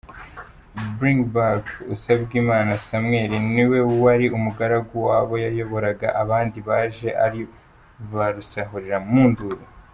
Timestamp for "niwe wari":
3.55-4.25